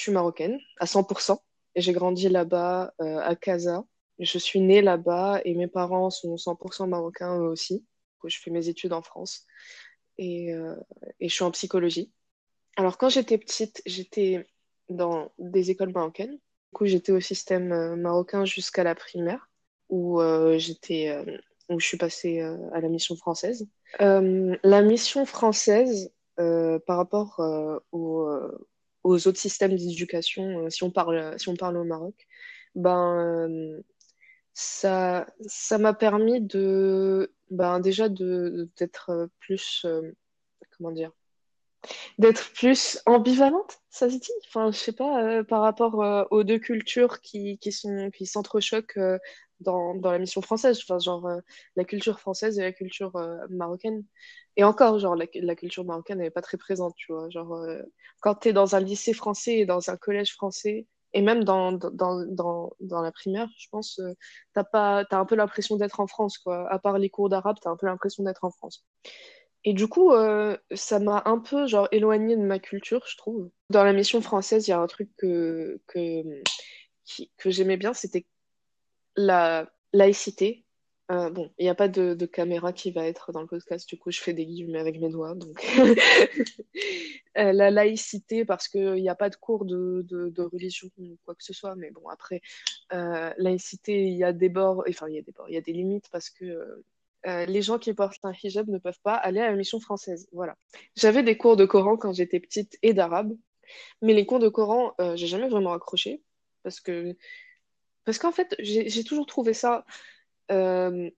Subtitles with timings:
[0.00, 1.38] suis marocaine à 100%.
[1.76, 3.84] Et j'ai grandi là-bas, à Casa.
[4.18, 7.86] Je suis née là-bas et mes parents sont 100% marocains eux aussi.
[8.24, 9.46] Je fais mes études en France
[10.18, 10.50] et,
[11.20, 12.12] et je suis en psychologie.
[12.76, 14.46] Alors, quand j'étais petite, j'étais
[14.88, 16.32] dans des écoles marocaines.
[16.32, 19.48] Du coup, j'étais au système marocain jusqu'à la primaire,
[19.88, 20.20] où
[20.56, 21.16] j'étais,
[21.68, 23.68] où je suis passée à la mission française.
[23.98, 27.40] la mission française, par rapport
[27.92, 28.28] aux,
[29.04, 32.26] aux, autres systèmes d'éducation, si on parle, si on parle au Maroc,
[32.74, 33.80] ben
[34.54, 39.86] ça, ça m'a permis de, ben déjà de d'être plus,
[40.76, 41.12] comment dire,
[42.18, 44.30] d'être plus ambivalente, ça se dit?
[44.52, 48.98] Je sais pas, euh, par rapport euh, aux deux cultures qui, qui sont qui s'entrechoquent
[48.98, 49.18] euh,
[49.60, 50.78] dans, dans la mission française.
[50.82, 51.28] Enfin, genre
[51.76, 53.12] la culture française et la culture
[53.50, 54.04] marocaine.
[54.56, 57.30] Et encore, genre la, culture marocaine n'est pas très présente, tu vois.
[57.30, 57.56] Genre
[58.20, 61.72] quand tu es dans un lycée français et dans un collège français, et même dans,
[61.72, 64.00] dans, dans, dans la primaire, je pense,
[64.54, 66.70] t'as pas, t'as un peu l'impression d'être en France, quoi.
[66.72, 68.84] À part les cours d'arabe, t'as un peu l'impression d'être en France.
[69.64, 73.50] Et du coup, euh, ça m'a un peu genre éloigné de ma culture, je trouve.
[73.68, 76.22] Dans la mission française, il y a un truc que, que,
[77.36, 78.26] que j'aimais bien, c'était
[79.26, 80.64] la laïcité.
[81.10, 83.98] Euh, bon, il n'y a pas de, caméra qui va être dans le podcast, du
[83.98, 85.34] coup, je fais des guillemets avec mes doigts.
[85.34, 85.64] Donc,
[87.38, 91.34] euh, la laïcité, parce qu'il n'y a pas de cours de, de, religion ou quoi
[91.34, 92.40] que ce soit, mais bon, après,
[93.38, 95.62] laïcité, il y a des bords, enfin, il y a des bords, il y a
[95.62, 96.84] des limites parce que
[97.26, 100.26] euh, les gens qui portent un hijab ne peuvent pas aller à la mission française.
[100.32, 100.56] Voilà.
[100.96, 103.36] J'avais des cours de Coran quand j'étais petite et d'arabe,
[104.02, 106.22] mais les cours de Coran, euh, j'ai jamais vraiment accroché
[106.62, 107.16] parce que
[108.10, 109.84] parce qu'en fait, j'ai toujours trouvé ça
[110.50, 111.08] euh,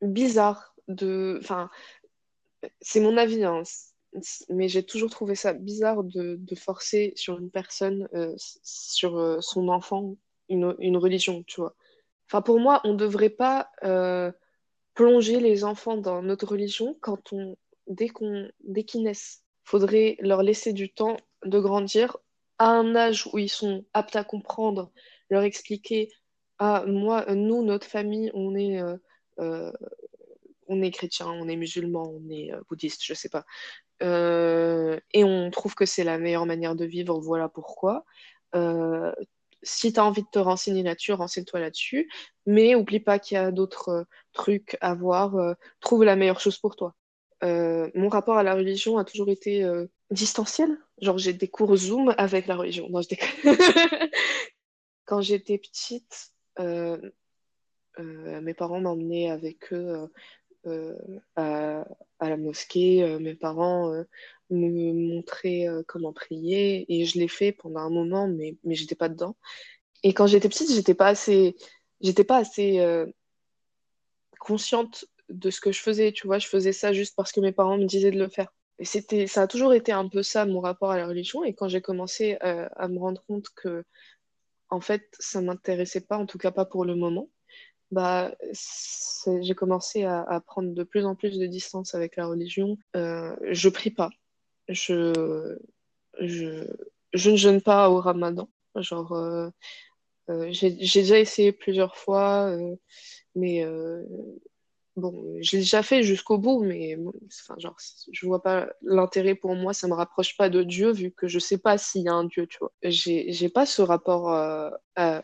[0.00, 1.68] bizarre de, enfin,
[2.80, 3.64] c'est mon avis, hein,
[4.48, 8.08] mais j'ai toujours trouvé ça bizarre de, forcer sur une personne,
[8.62, 10.16] sur son enfant,
[10.48, 11.74] une, religion, tu vois.
[12.26, 13.68] Enfin, pour moi, on ne devrait pas
[14.94, 17.58] plonger les enfants dans notre religion quand on,
[17.88, 19.42] dès qu'on, dès qu'ils naissent.
[19.64, 22.16] Faudrait leur laisser du temps de grandir
[22.56, 24.90] à un âge où ils sont aptes à comprendre,
[25.28, 26.08] leur expliquer
[26.58, 28.96] ah moi, nous, notre famille, on est euh,
[29.40, 29.72] euh,
[30.68, 33.44] on est chrétien, on est musulman, on est euh, bouddhiste, je sais pas.
[34.00, 38.04] et on trouve que c'est la meilleure manière de vivre, voilà pourquoi
[39.62, 42.10] si tu as envie de te renseigner là-dessus, renseigne-toi là-dessus.
[42.46, 45.36] Mais oublie pas qu'il y a d'autres euh, trucs à voir.
[45.36, 46.94] Euh, trouve la meilleure chose pour toi.
[47.44, 49.64] Euh, mon rapport à la religion a toujours été
[50.10, 50.76] distanciel.
[51.00, 52.88] Genre, j'ai des cours Zoom avec la religion.
[52.90, 53.08] Non, je
[55.04, 60.08] Quand j'étais petite, mes parents m'emmenaient avec eux
[61.36, 61.84] à,
[62.18, 63.18] à, la mosquée.
[63.20, 64.04] mes parents
[64.50, 66.86] me montrer euh, comment prier.
[66.88, 69.36] Et je l'ai fait pendant un moment mais j'étais pas dedans.
[70.02, 73.06] Et quand j'étais petite j'étais pas assez euh,
[74.40, 76.12] consciente de ce que je faisais.
[76.12, 78.52] Tu vois je faisais ça juste parce que mes parents me disaient de le faire.
[78.78, 81.44] Et c'était ça a toujours été un peu ça mon rapport à la religion.
[81.44, 83.84] Et quand j'ai commencé euh, à me rendre compte que
[84.70, 87.28] en fait ça m'intéressait pas en tout cas pas pour le moment
[87.90, 88.34] bah,
[89.40, 92.76] j'ai commencé à, à, prendre de plus en plus de distance avec la religion.
[92.96, 94.10] Euh, je prie pas
[94.68, 95.56] je,
[96.20, 96.64] je,
[97.12, 98.48] je ne jeûne pas au ramadan.
[98.76, 99.50] Genre, euh,
[100.30, 102.76] euh, j'ai déjà essayé plusieurs fois, euh,
[103.34, 104.04] mais euh,
[104.98, 107.76] bon, j'ai déjà fait jusqu'au bout, mais enfin, genre,
[108.12, 111.38] je vois pas l'intérêt pour moi, ça me rapproche pas de Dieu, vu que je
[111.38, 112.72] sais pas s'il y a un Dieu, tu vois.
[112.82, 114.70] J'ai, pas ce rapport euh,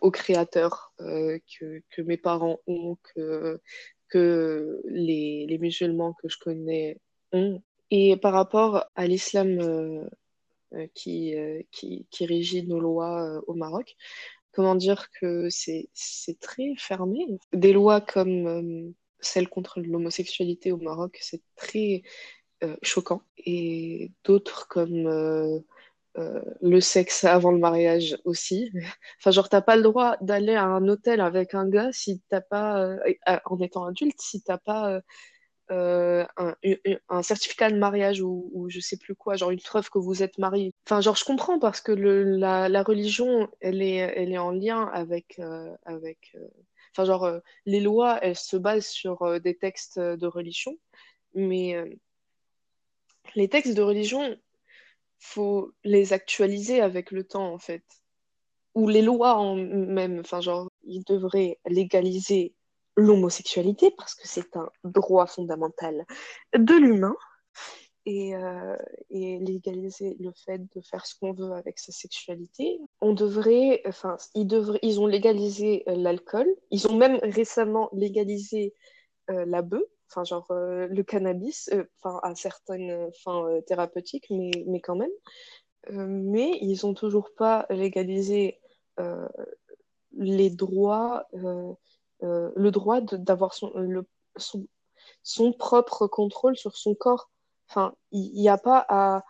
[0.00, 3.60] au Créateur que, que mes parents ont, que,
[4.08, 7.00] que les, les musulmans que je connais
[7.32, 7.62] ont.
[7.90, 10.04] Et par rapport à l'islam euh,
[10.74, 13.96] euh, qui, euh, qui, qui, régit nos lois au Maroc,
[14.52, 15.88] comment dire que c'est
[16.40, 17.26] très fermé.
[17.52, 22.02] Des lois comme celle contre l'homosexualité au Maroc, c'est très
[22.82, 23.22] choquant.
[23.38, 25.62] Et d'autres comme
[26.16, 28.70] le sexe avant le mariage aussi.
[29.20, 32.40] Enfin, genre, t'as pas le droit d'aller à un hôtel avec un gars si t'as
[32.40, 32.96] pas,
[33.46, 35.00] en étant adulte, si t'as pas
[35.70, 36.54] euh, un,
[37.08, 40.22] un, certificat de mariage ou, ou, je sais plus quoi, genre une preuve que vous
[40.22, 40.74] êtes marié.
[40.86, 44.90] Enfin, genre, je comprends parce que la, la religion, elle est, elle est en lien
[44.92, 46.46] avec, euh, avec euh,
[46.94, 50.76] enfin, genre, euh, les lois, elles se basent sur euh, des textes de religion,
[51.34, 51.76] mais
[53.34, 54.36] les textes de religion,
[55.18, 57.84] faut les actualiser avec le temps, en fait.
[58.74, 62.54] Ou les lois en même, enfin, genre, ils devraient légaliser
[62.96, 66.04] l'homosexualité parce que c'est un droit fondamental
[66.56, 67.16] de l'humain.
[68.06, 68.76] Et, euh,
[69.10, 72.78] et, légaliser le fait de faire ce qu'on veut avec sa sexualité.
[73.00, 76.46] On devrait, enfin, ils, devraient, ils ont légalisé euh, l'alcool.
[76.70, 78.74] Ils ont même récemment légalisé
[79.30, 81.70] euh, la bœuf, enfin, genre le cannabis,
[82.02, 85.10] enfin, à certaines fins thérapeutiques, mais, mais quand même.
[85.90, 88.60] mais ils ont toujours pas légalisé
[90.12, 93.72] les droits, le droit d'avoir son,
[95.22, 97.30] son propre contrôle sur son corps
[97.68, 99.24] Enfin, il n'y a pas à,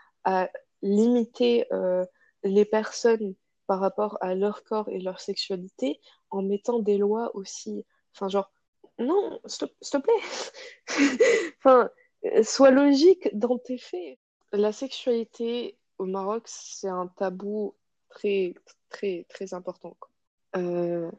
[0.82, 2.04] limiter euh,
[2.42, 3.34] les personnes
[3.66, 6.00] par rapport à leur corps et leur sexualité
[6.30, 7.84] en mettant des lois aussi.
[8.14, 8.50] Enfin, genre,
[8.98, 10.12] non, s'il te plaît.
[11.58, 11.90] enfin,
[12.42, 14.18] sois logique dans tes faits.
[14.52, 17.74] La sexualité au Maroc, c'est un tabou
[18.08, 18.54] très,
[18.88, 19.96] très, très important.
[20.56, 21.10] Euh,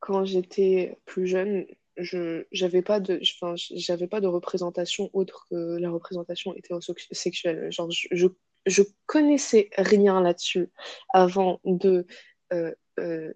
[0.00, 1.66] quand j'étais plus jeune,
[1.96, 7.70] je j'avais pas de enfin j'avais pas de représentation autre que la représentation hétérosexuelle.
[7.70, 8.28] Genre je,
[8.66, 10.70] je, connaissais rien là-dessus
[11.12, 12.06] avant de
[12.52, 13.32] euh, euh,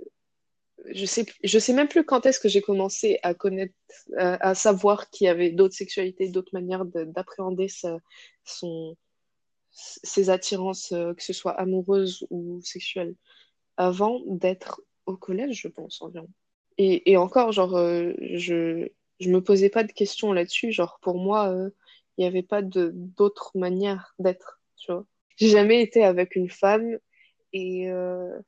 [0.86, 3.74] je sais je sais même plus quand est-ce que j'ai commencé à connaître
[4.16, 7.68] à, à savoir qu'il y avait d'autres sexualités d'autres manières d'appréhender
[8.44, 8.96] son
[9.70, 13.14] ses attirances euh, que ce soit amoureuses ou sexuelles
[13.76, 16.28] avant d'être au collège je pense environ
[16.78, 18.88] et, encore, genre, euh, je,
[19.20, 20.72] je me posais pas de questions là-dessus.
[20.72, 21.70] Genre, pour moi, euh,
[22.16, 25.06] il n'y avait pas d'autre manière d'être, tu vois.
[25.36, 26.98] J'ai jamais été avec une femme
[27.52, 28.38] et, euh,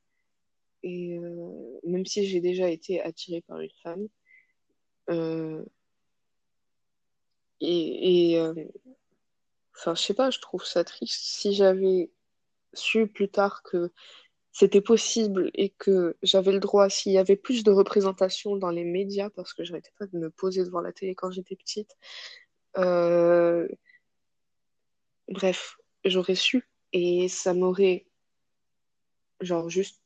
[0.82, 4.08] et euh, même si j'ai déjà été attirée par une femme,
[5.10, 5.64] euh,
[7.60, 8.40] et, et
[9.74, 11.20] enfin, je sais pas, je trouve ça triste.
[11.20, 12.10] Si j'avais
[12.74, 13.90] su plus tard que
[14.52, 18.84] c'était possible et que j'avais le droit, s'il y avait plus de représentation dans les
[18.84, 21.96] médias, parce que j'arrêtais pas de me poser devant la télé quand j'étais petite.
[22.76, 23.68] Euh...
[25.28, 28.06] Bref, j'aurais su et ça m'aurait,
[29.40, 30.02] genre, juste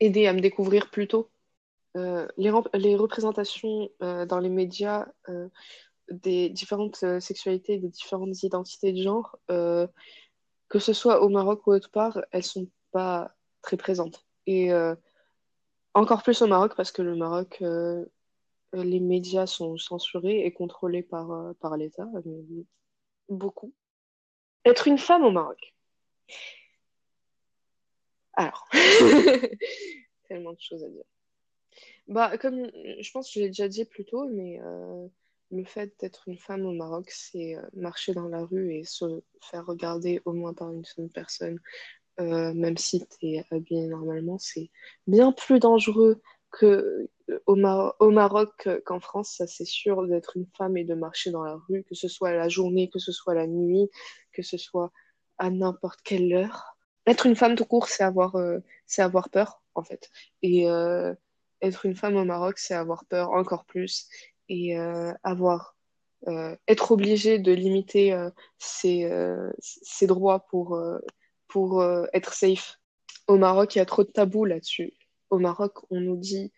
[0.00, 1.30] aidé à me découvrir plus tôt.
[1.96, 5.06] Euh, les, les, représentations euh, dans les médias
[6.10, 9.36] des différentes sexualités, des différentes identités de genre,
[10.68, 14.26] que ce soit au Maroc ou autre part, elles sont pas très présente.
[14.46, 14.94] Et euh,
[15.94, 18.04] encore plus au Maroc, parce que le Maroc, euh,
[18.72, 22.06] les médias sont censurés et contrôlés par, euh, par l'État,
[23.28, 23.72] beaucoup.
[24.64, 25.74] Être une femme au Maroc.
[28.34, 28.68] Alors,
[30.28, 31.04] tellement de choses à dire.
[32.06, 35.08] Bah, comme je pense que je l'ai déjà dit plus tôt, mais euh,
[35.50, 39.66] le fait d'être une femme au Maroc, c'est marcher dans la rue et se faire
[39.66, 41.58] regarder au moins par une seule personne,
[42.20, 44.70] euh, même si tu es habillé normalement, c'est
[45.06, 50.36] bien plus dangereux que euh, au, Mar au Maroc qu'en France, ça c'est sûr d'être
[50.36, 53.12] une femme et de marcher dans la rue, que ce soit la journée, que ce
[53.12, 53.88] soit la nuit,
[54.32, 54.92] que ce soit
[55.38, 56.76] à n'importe quelle heure.
[57.06, 58.58] Être une femme tout court, c'est avoir, euh,
[59.32, 60.10] peur, en fait.
[60.42, 61.14] Et euh,
[61.62, 64.08] être une femme au Maroc, c'est avoir peur encore plus
[64.48, 65.76] et euh, avoir
[66.26, 68.16] euh, être obligé de limiter
[68.58, 69.10] ses,
[69.60, 70.78] ses droits pour
[71.48, 72.78] pour euh, être safe.
[73.26, 74.92] Au Maroc, il y a trop de tabous là-dessus.
[75.30, 76.52] Au Maroc, on nous dit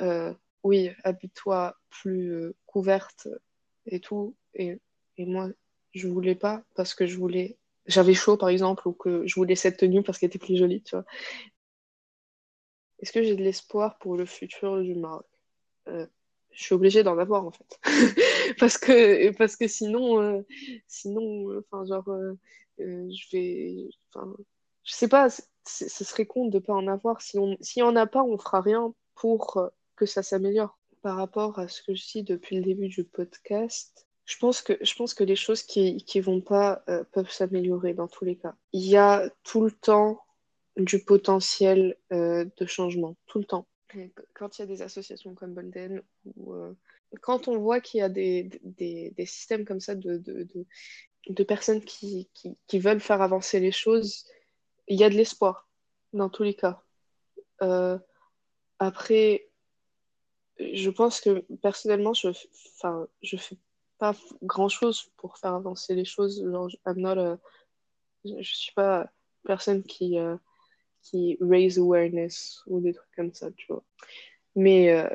[0.00, 3.28] euh, oui, habille-toi plus euh, couverte
[3.86, 4.36] et tout.
[4.54, 4.78] Et,
[5.16, 5.48] et moi,
[5.92, 7.56] je voulais pas parce que je voulais.
[7.86, 10.82] J'avais chaud, par exemple, ou que je voulais cette tenue parce qu'elle était plus jolie,
[10.82, 11.04] tu vois.
[13.00, 15.26] Est-ce que j'ai de l'espoir pour le futur du Maroc?
[15.88, 16.06] Euh,
[16.52, 17.80] Je suis obligée d'en avoir, en fait.
[18.58, 20.42] parce, que, parce que sinon, euh,
[20.86, 22.34] sinon enfin, genre, euh,
[22.78, 23.90] je vais.
[24.08, 24.34] Enfin,
[24.84, 27.20] je sais pas, ce serait con de pas en avoir.
[27.22, 30.78] Si on si en a pas, on fera rien pour euh, que ça s'améliore.
[31.02, 34.74] Par rapport à ce que je dis depuis le début du podcast, je pense que,
[34.80, 38.36] je pense que les choses qui, qui vont pas euh, peuvent s'améliorer dans tous les
[38.36, 38.54] cas.
[38.72, 40.20] Il y a tout le temps
[40.76, 43.66] du potentiel euh, de changement, tout le temps.
[44.34, 46.02] Quand il y a des associations comme Bolden
[46.36, 46.74] ou euh,
[47.20, 50.48] quand on voit qu'il y a des, des, des, systèmes comme ça de, de,
[51.28, 54.24] de, personnes qui, qui, qui, veulent faire avancer les choses,
[54.88, 55.68] il y a de l'espoir
[56.12, 56.82] dans tous les cas.
[57.62, 57.98] Euh,
[58.78, 59.48] après,
[60.58, 62.30] je pense que personnellement, je,
[63.22, 63.58] je fais
[63.98, 66.42] pas grand chose pour faire avancer les choses.
[66.42, 67.38] Genre, I'm
[68.24, 69.10] je suis pas
[69.44, 70.36] personne qui, euh,
[71.02, 73.84] qui raise awareness ou des trucs comme ça, tu vois.
[74.54, 75.08] Mais, euh,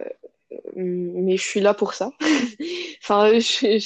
[0.75, 2.12] mais je suis là pour ça.
[3.01, 3.79] enfin, je,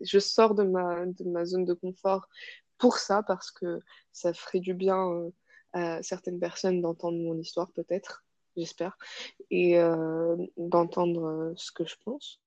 [0.00, 2.28] je, sors de ma, de ma zone de confort
[2.78, 3.80] pour ça, parce que
[4.12, 5.30] ça ferait du bien euh,
[5.72, 8.24] à certaines personnes d'entendre mon histoire, peut-être,
[8.56, 8.98] j'espère,
[9.50, 12.42] et euh, d'entendre ce que je pense.